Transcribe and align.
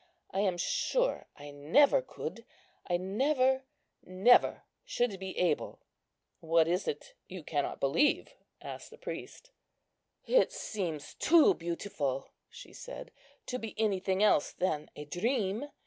I 0.31 0.39
am 0.39 0.57
sure 0.57 1.27
I 1.37 1.51
never 1.51 2.01
could; 2.01 2.43
I 2.87 2.97
never, 2.97 3.65
never 4.03 4.63
should 4.83 5.19
be 5.19 5.37
able." 5.37 5.77
"What 6.39 6.67
is 6.67 6.87
it 6.87 7.13
you 7.27 7.43
cannot 7.43 7.79
believe?" 7.79 8.33
asked 8.63 8.89
the 8.89 8.97
priest. 8.97 9.51
"It 10.25 10.51
seems 10.51 11.13
too 11.13 11.53
beautiful," 11.53 12.29
she 12.49 12.73
said, 12.73 13.11
"to 13.45 13.59
be 13.59 13.75
anything 13.79 14.23
else 14.23 14.51
than 14.51 14.89
a 14.95 15.05
dream. 15.05 15.69